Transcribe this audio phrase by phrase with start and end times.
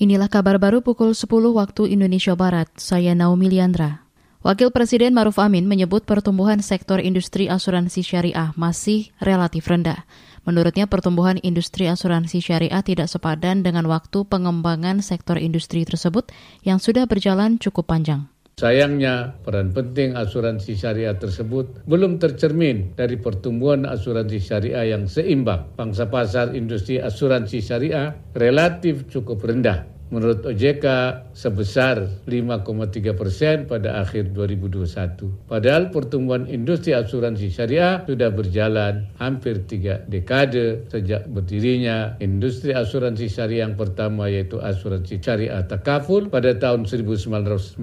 [0.00, 2.72] Inilah kabar baru pukul 10 waktu Indonesia Barat.
[2.80, 4.08] Saya Naomi Liandra.
[4.40, 10.08] Wakil Presiden Maruf Amin menyebut pertumbuhan sektor industri asuransi syariah masih relatif rendah.
[10.48, 16.32] Menurutnya pertumbuhan industri asuransi syariah tidak sepadan dengan waktu pengembangan sektor industri tersebut
[16.64, 18.24] yang sudah berjalan cukup panjang.
[18.60, 25.72] Sayangnya, peran penting asuransi syariah tersebut belum tercermin dari pertumbuhan asuransi syariah yang seimbang.
[25.80, 30.86] Pangsa pasar industri asuransi syariah relatif cukup rendah menurut OJK
[31.32, 35.48] sebesar 5,3 persen pada akhir 2021.
[35.48, 43.70] Padahal pertumbuhan industri asuransi syariah sudah berjalan hampir tiga dekade sejak berdirinya industri asuransi syariah
[43.70, 47.78] yang pertama yaitu asuransi syariah takaful pada tahun 1994.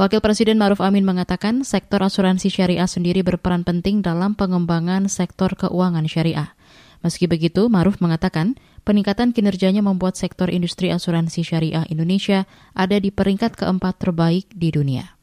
[0.00, 6.06] Wakil Presiden Maruf Amin mengatakan sektor asuransi syariah sendiri berperan penting dalam pengembangan sektor keuangan
[6.08, 6.54] syariah.
[7.00, 13.54] Meski begitu, Maruf mengatakan peningkatan kinerjanya membuat sektor industri asuransi syariah Indonesia ada di peringkat
[13.54, 15.14] keempat terbaik di dunia.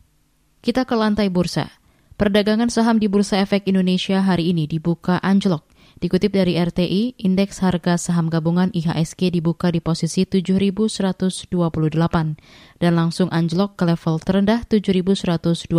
[0.64, 1.68] Kita ke lantai bursa.
[2.16, 5.68] Perdagangan saham di Bursa Efek Indonesia hari ini dibuka anjlok.
[6.00, 11.46] Dikutip dari RTI, indeks harga saham gabungan IHSG dibuka di posisi 7.128
[12.80, 15.70] dan langsung anjlok ke level terendah 7.128.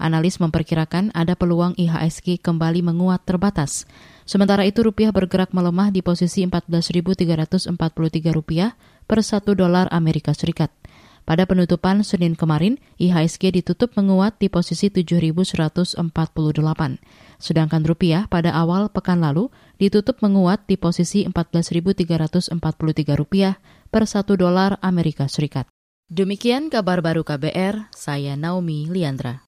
[0.00, 3.84] Analis memperkirakan ada peluang IHSG kembali menguat terbatas.
[4.30, 7.74] Sementara itu rupiah bergerak melemah di posisi 14.343
[8.30, 8.78] rupiah
[9.10, 10.70] per 1 dolar Amerika Serikat.
[11.26, 15.98] Pada penutupan Senin kemarin, IHSG ditutup menguat di posisi 7.148.
[17.42, 19.50] Sedangkan rupiah pada awal pekan lalu
[19.82, 22.54] ditutup menguat di posisi 14.343
[23.18, 23.58] rupiah
[23.90, 25.66] per 1 dolar Amerika Serikat.
[26.06, 29.42] Demikian kabar baru KBR, saya Naomi Liandra.